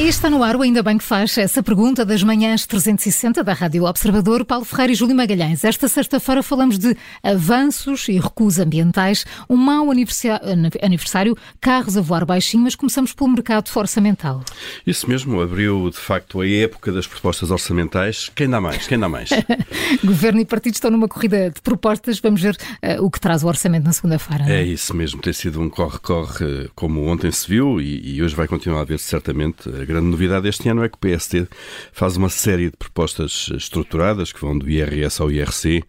E 0.00 0.08
está 0.08 0.30
no 0.30 0.42
ar 0.42 0.56
o 0.56 0.62
Ainda 0.62 0.82
Bem 0.82 0.96
que 0.96 1.04
faz 1.04 1.36
essa 1.36 1.62
pergunta 1.62 2.06
das 2.06 2.22
manhãs 2.22 2.64
360 2.64 3.44
da 3.44 3.52
Rádio 3.52 3.84
Observador, 3.84 4.46
Paulo 4.46 4.64
Ferreira 4.64 4.94
e 4.94 4.94
Júlio 4.94 5.14
Magalhães. 5.14 5.62
Esta 5.62 5.88
sexta-feira 5.88 6.42
falamos 6.42 6.78
de 6.78 6.96
avanços 7.22 8.08
e 8.08 8.18
recuos 8.18 8.58
ambientais, 8.58 9.26
um 9.46 9.58
mau 9.58 9.88
aniversário, 9.90 11.36
carros 11.60 11.98
a 11.98 12.00
voar 12.00 12.24
baixinho, 12.24 12.62
mas 12.62 12.74
começamos 12.74 13.12
pelo 13.12 13.28
mercado 13.28 13.70
orçamental. 13.76 14.42
Isso 14.86 15.06
mesmo, 15.06 15.38
abriu 15.38 15.90
de 15.90 15.98
facto 15.98 16.40
a 16.40 16.48
época 16.48 16.90
das 16.90 17.06
propostas 17.06 17.50
orçamentais. 17.50 18.30
Quem 18.34 18.48
dá 18.48 18.58
mais? 18.58 18.86
Quem 18.88 18.98
dá 18.98 19.06
mais? 19.06 19.28
Governo 20.02 20.40
e 20.40 20.46
partidos 20.46 20.78
estão 20.78 20.90
numa 20.90 21.08
corrida 21.08 21.50
de 21.50 21.60
propostas. 21.60 22.18
Vamos 22.20 22.40
ver 22.40 22.56
uh, 22.56 23.04
o 23.04 23.10
que 23.10 23.20
traz 23.20 23.44
o 23.44 23.48
orçamento 23.48 23.84
na 23.84 23.92
segunda-feira. 23.92 24.44
É? 24.48 24.62
é 24.62 24.64
isso 24.64 24.96
mesmo, 24.96 25.20
tem 25.20 25.34
sido 25.34 25.60
um 25.60 25.68
corre-corre 25.68 26.70
como 26.74 27.04
ontem 27.04 27.30
se 27.30 27.46
viu 27.46 27.78
e, 27.78 28.14
e 28.14 28.22
hoje 28.22 28.34
vai 28.34 28.48
continuar 28.48 28.80
a 28.80 28.84
ver 28.84 28.98
certamente 28.98 29.68
a 29.68 29.89
grande 29.90 30.06
novidade 30.06 30.48
este 30.48 30.68
ano 30.68 30.82
é 30.84 30.88
que 30.88 30.96
o 30.96 30.98
PSD 30.98 31.46
faz 31.92 32.16
uma 32.16 32.28
série 32.28 32.70
de 32.70 32.76
propostas 32.76 33.50
estruturadas 33.54 34.32
que 34.32 34.40
vão 34.40 34.56
do 34.56 34.68
IRS 34.68 35.20
ao 35.20 35.30
IRC, 35.30 35.82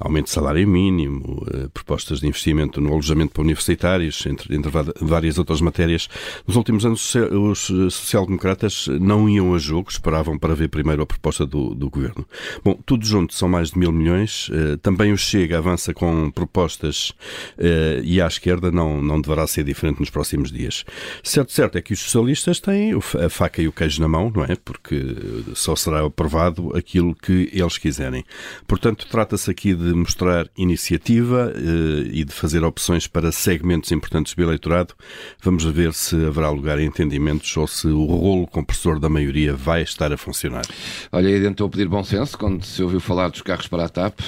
aumento 0.00 0.26
de 0.26 0.32
salário 0.32 0.66
mínimo, 0.66 1.46
eh, 1.52 1.68
propostas 1.72 2.20
de 2.20 2.26
investimento 2.26 2.80
no 2.80 2.92
alojamento 2.92 3.32
para 3.32 3.42
universitários, 3.42 4.24
entre, 4.26 4.54
entre 4.54 4.70
várias 5.00 5.38
outras 5.38 5.60
matérias. 5.60 6.08
Nos 6.46 6.56
últimos 6.56 6.84
anos, 6.84 7.14
os 7.14 7.94
social-democratas 7.94 8.88
não 9.00 9.28
iam 9.28 9.54
a 9.54 9.58
jogo, 9.58 9.90
esperavam 9.90 10.38
para 10.38 10.54
ver 10.54 10.68
primeiro 10.68 11.02
a 11.02 11.06
proposta 11.06 11.46
do, 11.46 11.74
do 11.74 11.88
governo. 11.88 12.26
Bom, 12.64 12.78
tudo 12.84 13.04
junto 13.04 13.34
são 13.34 13.48
mais 13.48 13.70
de 13.70 13.78
mil 13.78 13.92
milhões. 13.92 14.50
Eh, 14.52 14.76
também 14.82 15.12
o 15.12 15.18
Chega 15.18 15.58
avança 15.58 15.92
com 15.92 16.30
propostas 16.30 17.12
eh, 17.58 18.00
e 18.04 18.20
à 18.20 18.26
esquerda 18.26 18.70
não, 18.70 19.02
não 19.02 19.20
deverá 19.20 19.46
ser 19.46 19.64
diferente 19.64 20.00
nos 20.00 20.10
próximos 20.10 20.50
dias. 20.50 20.84
Certo, 21.22 21.52
certo 21.52 21.78
é 21.78 21.82
que 21.82 21.92
os 21.92 22.00
socialistas 22.00 22.60
têm 22.60 22.92
a 22.94 23.28
faca 23.46 23.62
e 23.62 23.68
o 23.68 23.72
queijo 23.72 24.00
na 24.00 24.08
mão, 24.08 24.30
não 24.34 24.44
é? 24.44 24.56
Porque 24.56 25.16
só 25.54 25.76
será 25.76 26.04
aprovado 26.04 26.76
aquilo 26.76 27.14
que 27.14 27.48
eles 27.52 27.78
quiserem. 27.78 28.24
Portanto, 28.66 29.06
trata-se 29.08 29.50
aqui 29.50 29.74
de 29.74 29.92
mostrar 29.94 30.48
iniciativa 30.56 31.52
eh, 31.54 32.10
e 32.12 32.24
de 32.24 32.32
fazer 32.32 32.64
opções 32.64 33.06
para 33.06 33.30
segmentos 33.30 33.92
importantes 33.92 34.34
do 34.34 34.42
eleitorado. 34.42 34.94
Vamos 35.40 35.64
ver 35.64 35.92
se 35.94 36.16
haverá 36.26 36.50
lugar 36.50 36.78
a 36.78 36.82
entendimentos 36.82 37.56
ou 37.56 37.66
se 37.66 37.86
o 37.86 38.04
rolo 38.04 38.46
compressor 38.46 38.98
da 38.98 39.08
maioria 39.08 39.54
vai 39.54 39.82
estar 39.82 40.12
a 40.12 40.16
funcionar. 40.16 40.64
Olha, 41.12 41.28
aí 41.28 41.40
tentou 41.40 41.68
pedir 41.70 41.88
bom 41.88 42.02
senso 42.02 42.36
quando 42.36 42.64
se 42.64 42.82
ouviu 42.82 43.00
falar 43.00 43.28
dos 43.28 43.42
carros 43.42 43.68
para 43.68 43.84
a 43.84 43.88
TAP. 43.88 44.20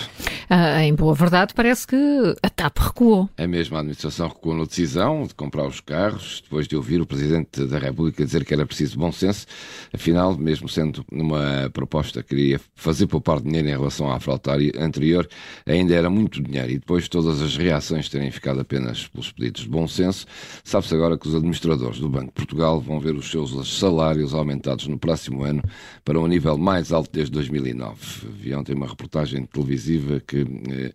Ah, 0.51 0.83
em 0.83 0.95
boa 0.95 1.15
verdade, 1.15 1.53
parece 1.55 1.87
que 1.87 1.97
a 2.43 2.49
TAP 2.49 2.79
recuou. 2.79 3.29
A 3.37 3.43
administração 3.43 4.29
recuou 4.29 4.57
na 4.57 4.65
decisão 4.65 5.27
de 5.27 5.35
comprar 5.35 5.67
os 5.67 5.81
carros, 5.81 6.41
depois 6.43 6.67
de 6.67 6.77
ouvir 6.77 7.01
o 7.01 7.07
Presidente 7.07 7.67
da 7.67 7.79
República 7.79 8.25
dizer 8.25 8.45
que 8.45 8.55
era 8.55 8.65
preciso 8.65 8.99
bom 8.99 9.13
senso 9.13 9.47
Afinal, 9.93 10.37
mesmo 10.37 10.69
sendo 10.69 11.05
numa 11.11 11.71
proposta 11.73 12.23
que 12.23 12.29
queria 12.29 12.61
fazer 12.75 13.07
poupar 13.07 13.41
dinheiro 13.41 13.69
em 13.69 13.73
relação 13.73 14.11
à 14.11 14.21
fraude 14.21 14.73
anterior, 14.79 15.29
ainda 15.67 15.95
era 15.95 16.11
muito 16.11 16.43
dinheiro. 16.43 16.71
E 16.71 16.79
depois 16.79 17.05
de 17.05 17.11
todas 17.11 17.41
as 17.41 17.57
reações 17.57 18.09
terem 18.09 18.31
ficado 18.31 18.61
apenas 18.61 19.07
pelos 19.09 19.33
pedidos 19.33 19.63
de 19.63 19.69
bom 19.69 19.89
senso, 19.89 20.27
sabe-se 20.63 20.95
agora 20.95 21.19
que 21.19 21.27
os 21.27 21.35
administradores 21.35 21.99
do 21.99 22.09
Banco 22.09 22.27
de 22.27 22.33
Portugal 22.33 22.81
vão 22.81 23.01
ver 23.01 23.15
os 23.15 23.31
seus 23.31 23.79
salários 23.79 24.35
aumentados 24.35 24.87
no 24.87 24.99
próximo 24.99 25.43
ano 25.43 25.63
para 26.05 26.19
um 26.21 26.27
nível 26.27 26.57
mais 26.57 26.93
alto 26.93 27.11
desde 27.13 27.33
2009. 27.33 27.97
Vi 28.41 28.55
ontem 28.55 28.75
uma 28.75 28.87
reportagem 28.87 29.45
televisiva 29.47 30.21
que 30.21 30.38
eh, 30.43 30.93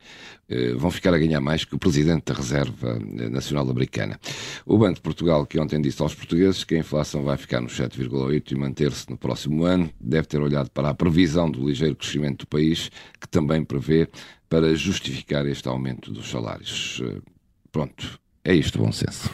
eh, 0.50 0.74
vão 0.74 0.92
ficar 0.92 1.14
a 1.14 1.18
ganhar 1.18 1.42
mais 1.42 1.66
que 1.66 1.76
o 1.76 1.80
presidente 1.80 2.26
da 2.26 2.34
Reserva 2.34 3.00
Nacional 3.30 3.70
Americana. 3.70 4.20
O 4.66 4.78
Banco 4.78 4.96
de 4.96 5.02
Portugal, 5.02 5.46
que 5.46 5.60
ontem 5.60 5.82
disse 5.82 6.02
aos 6.02 6.14
portugueses 6.14 6.64
que 6.64 6.76
a 6.76 6.80
inflação 6.80 7.24
vai 7.24 7.38
ficar 7.38 7.62
nos 7.62 7.78
7,8 7.78 8.52
e 8.52 8.56
manter-se 8.56 9.10
no 9.10 9.18
próximo 9.18 9.64
ano, 9.66 9.90
deve 10.00 10.28
ter 10.28 10.42
olhado 10.42 10.70
para 10.72 10.90
a 10.90 10.94
previsão 10.94 11.50
do 11.50 11.68
ligeiro 11.68 11.96
crescimento 11.96 12.40
do 12.40 12.48
país, 12.48 12.90
que 13.20 13.28
também 13.28 13.64
prevê 13.64 14.08
para 14.50 14.76
justificar 14.76 15.48
este 15.48 15.68
aumento 15.68 16.12
dos 16.12 16.30
salários. 16.30 17.02
Eh, 17.04 17.22
pronto, 17.72 18.20
é 18.46 18.54
isto, 18.54 18.78
bom 18.78 18.92
senso. 18.92 19.30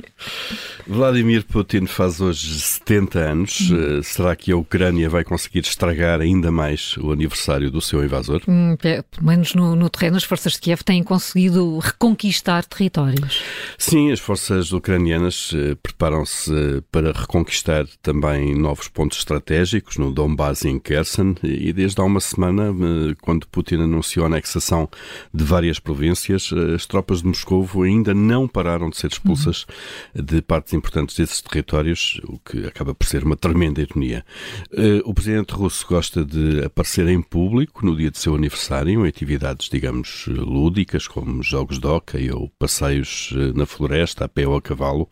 Vladimir 0.88 1.44
Putin 1.44 1.84
faz 1.84 2.18
hoje 2.18 2.60
70 2.60 3.18
anos. 3.18 3.68
Uhum. 3.68 4.02
Será 4.02 4.34
que 4.34 4.50
a 4.50 4.56
Ucrânia 4.56 5.06
vai 5.10 5.22
conseguir 5.22 5.60
estragar 5.60 6.18
ainda 6.22 6.50
mais 6.50 6.96
o 6.96 7.12
aniversário 7.12 7.70
do 7.70 7.82
seu 7.82 8.02
invasor? 8.02 8.40
Hum, 8.48 8.74
pelo 8.80 9.04
menos 9.20 9.54
no, 9.54 9.76
no, 9.76 9.90
terreno, 9.90 10.16
as 10.16 10.24
forças 10.24 10.54
de 10.54 10.60
Kiev 10.60 10.82
têm 10.82 11.02
conseguido 11.02 11.78
reconquistar 11.78 12.64
territórios. 12.64 13.42
Sim, 13.76 14.10
as 14.10 14.18
forças 14.18 14.72
ucranianas 14.72 15.52
uh, 15.52 15.76
preparam-se 15.82 16.82
para 16.90 17.12
reconquistar 17.12 17.84
também 18.00 18.54
novos 18.54 18.88
pontos 18.88 19.18
estratégicos 19.18 19.98
no 19.98 20.10
Donbass 20.10 20.62
e 20.62 20.70
em 20.70 20.78
Kherson. 20.78 21.34
E 21.42 21.70
desde 21.70 22.00
há 22.00 22.04
uma 22.04 22.20
semana, 22.20 22.72
uh, 22.72 23.14
quando 23.20 23.46
Putin 23.46 23.82
anunciou 23.82 24.24
a 24.24 24.28
anexação 24.28 24.88
de 25.34 25.44
várias 25.44 25.78
províncias, 25.78 26.50
as 26.74 26.86
tropas 26.86 27.20
de 27.20 27.26
Moscou 27.26 27.68
ainda 27.82 28.14
não 28.14 28.21
pararam 28.48 28.90
de 28.90 28.96
ser 28.96 29.08
expulsas 29.08 29.66
uhum. 30.14 30.24
de 30.24 30.42
partes 30.42 30.72
importantes 30.72 31.16
desses 31.16 31.40
territórios, 31.40 32.20
o 32.24 32.38
que 32.38 32.66
acaba 32.66 32.94
por 32.94 33.06
ser 33.06 33.24
uma 33.24 33.36
tremenda 33.36 33.80
ironia. 33.80 34.24
Eh, 34.72 35.02
o 35.04 35.14
presidente 35.14 35.52
russo 35.52 35.86
gosta 35.86 36.24
de 36.24 36.64
aparecer 36.64 37.08
em 37.08 37.20
público 37.20 37.84
no 37.84 37.96
dia 37.96 38.10
de 38.10 38.18
seu 38.18 38.34
aniversário, 38.34 39.04
em 39.04 39.08
atividades, 39.08 39.68
digamos, 39.68 40.26
lúdicas, 40.28 41.06
como 41.06 41.42
jogos 41.42 41.78
de 41.78 41.86
hóquei 41.86 42.30
ou 42.30 42.48
passeios 42.58 43.32
eh, 43.34 43.52
na 43.54 43.66
floresta, 43.66 44.24
a 44.24 44.28
pé 44.28 44.46
ou 44.46 44.56
a 44.56 44.62
cavalo. 44.62 45.08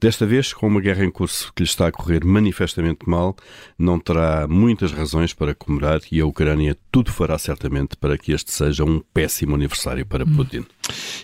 Desta 0.00 0.26
vez, 0.26 0.52
com 0.52 0.66
uma 0.66 0.80
guerra 0.80 1.04
em 1.04 1.10
curso 1.10 1.52
que 1.54 1.62
lhe 1.62 1.68
está 1.68 1.88
a 1.88 1.92
correr 1.92 2.24
manifestamente 2.24 3.08
mal, 3.08 3.36
não 3.78 3.98
terá 3.98 4.46
muitas 4.48 4.92
razões 4.92 5.32
para 5.32 5.54
comemorar 5.54 6.00
e 6.10 6.20
a 6.20 6.26
Ucrânia 6.26 6.76
tudo 6.90 7.10
fará 7.10 7.38
certamente 7.38 7.96
para 7.96 8.16
que 8.16 8.32
este 8.32 8.52
seja 8.52 8.84
um 8.84 9.00
péssimo 9.12 9.54
aniversário 9.54 10.06
para 10.06 10.24
uhum. 10.24 10.36
Putin. 10.36 10.64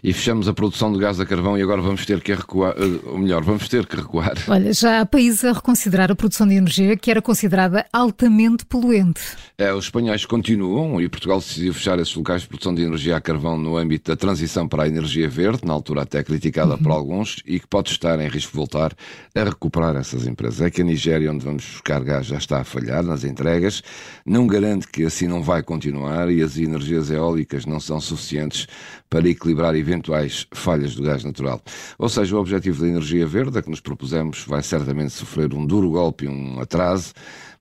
E 0.02 0.12
fechamos 0.12 0.48
a 0.48 0.54
produção 0.54 0.92
de 0.92 0.98
gás 0.98 1.20
a 1.20 1.26
carvão 1.26 1.56
e 1.58 1.62
agora 1.62 1.80
vamos 1.80 2.04
ter 2.04 2.20
que 2.20 2.32
recuar, 2.34 2.74
eh, 2.76 3.00
ou 3.06 3.18
melhor, 3.18 3.42
vamos 3.42 3.68
ter 3.68 3.86
que 3.86 3.96
recuar. 3.96 4.34
Olha, 4.48 4.72
já 4.72 5.00
há 5.00 5.06
países 5.06 5.44
a 5.44 5.52
reconsiderar 5.52 6.10
a 6.10 6.14
produção 6.14 6.46
de 6.46 6.54
energia 6.54 6.96
que 6.96 7.10
era 7.10 7.22
considerada 7.22 7.86
altamente 7.92 8.64
poluente. 8.64 9.20
É, 9.56 9.72
os 9.72 9.84
espanhóis 9.84 10.26
continuam 10.26 11.00
e 11.00 11.08
Portugal 11.08 11.38
decidiu 11.38 11.72
fechar 11.72 11.98
esses 11.98 12.14
locais 12.14 12.42
de 12.42 12.48
produção 12.48 12.74
de 12.74 12.82
energia 12.82 13.16
a 13.16 13.20
carvão 13.20 13.56
no 13.56 13.76
âmbito 13.76 14.10
da 14.10 14.16
transição 14.16 14.66
para 14.66 14.82
a 14.82 14.88
energia 14.88 15.28
verde, 15.28 15.64
na 15.64 15.72
altura 15.72 16.02
até 16.02 16.22
criticada 16.22 16.72
uhum. 16.72 16.82
por 16.82 16.90
alguns, 16.92 17.42
e 17.46 17.60
que 17.60 17.66
pode 17.66 17.90
estar 17.90 18.18
em 18.20 18.28
risco 18.28 18.50
de 18.50 18.56
voltar 18.56 18.92
a 19.34 19.44
recuperar 19.44 19.96
essas 19.96 20.26
empresas. 20.26 20.60
É 20.60 20.70
que 20.70 20.82
a 20.82 20.84
Nigéria, 20.84 21.30
onde 21.30 21.44
vamos 21.44 21.64
buscar 21.64 22.02
gás, 22.02 22.26
já 22.26 22.36
está 22.36 22.60
a 22.60 22.64
falhar 22.64 23.02
nas 23.02 23.22
entregas, 23.24 23.82
não 24.26 24.46
garante 24.46 24.88
que 24.88 25.04
assim 25.04 25.28
não 25.28 25.42
vai 25.42 25.62
continuar 25.62 26.30
e 26.30 26.42
as 26.42 26.58
energias 26.58 27.10
eólicas 27.10 27.64
não 27.64 27.78
são 27.78 28.00
suficientes 28.00 28.66
para 29.14 29.28
equilibrar 29.28 29.76
eventuais 29.76 30.44
falhas 30.50 30.96
do 30.96 31.02
gás 31.04 31.22
natural. 31.22 31.62
Ou 31.96 32.08
seja, 32.08 32.34
o 32.34 32.40
objetivo 32.40 32.80
da 32.80 32.88
energia 32.88 33.24
verde, 33.24 33.56
a 33.56 33.62
que 33.62 33.70
nos 33.70 33.78
propusemos, 33.78 34.44
vai 34.44 34.60
certamente 34.60 35.12
sofrer 35.12 35.54
um 35.54 35.64
duro 35.64 35.88
golpe, 35.88 36.26
um 36.26 36.58
atraso, 36.58 37.12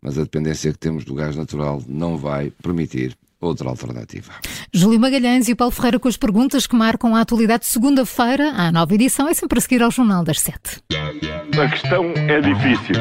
mas 0.01 0.17
a 0.17 0.23
dependência 0.23 0.71
que 0.71 0.79
temos 0.79 1.05
do 1.05 1.13
gás 1.13 1.35
natural 1.35 1.79
não 1.87 2.17
vai 2.17 2.51
permitir 2.63 3.15
outra 3.39 3.69
alternativa. 3.69 4.33
Júlio 4.73 4.99
Magalhães 4.99 5.47
e 5.47 5.53
Paulo 5.53 5.71
Ferreira 5.71 5.99
com 5.99 6.07
as 6.07 6.17
perguntas 6.17 6.65
que 6.65 6.75
marcam 6.75 7.15
a 7.15 7.21
atualidade 7.21 7.65
de 7.65 7.69
segunda-feira. 7.69 8.49
A 8.55 8.71
nova 8.71 8.91
edição 8.95 9.29
é 9.29 9.33
sempre 9.35 9.59
a 9.59 9.61
seguir 9.61 9.83
ao 9.83 9.91
Jornal 9.91 10.23
das 10.23 10.39
Sete. 10.39 10.81
A 10.91 11.69
questão 11.69 12.05
é 12.15 12.41
difícil. 12.41 12.95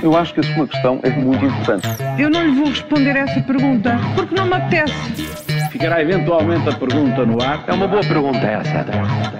Eu 0.00 0.16
acho 0.16 0.32
que 0.32 0.40
a 0.40 0.54
sua 0.54 0.68
questão 0.68 1.00
é 1.02 1.10
muito 1.10 1.44
importante. 1.44 1.88
Eu 2.20 2.30
não 2.30 2.46
lhe 2.46 2.52
vou 2.52 2.68
responder 2.68 3.16
essa 3.16 3.40
pergunta 3.40 3.98
porque 4.14 4.32
não 4.32 4.46
me 4.46 4.54
apetece. 4.54 5.49
Ficará 5.70 6.02
eventualmente 6.02 6.68
a 6.68 6.72
pergunta 6.72 7.24
no 7.24 7.40
ar. 7.40 7.64
É 7.66 7.72
uma 7.72 7.86
boa 7.86 8.02
pergunta 8.02 8.44
essa. 8.44 9.39